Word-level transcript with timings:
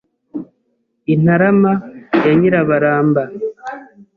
I 1.13 1.15
Ntarama 1.21 1.73
ya 2.25 2.33
Nyirabaramba 2.39 3.21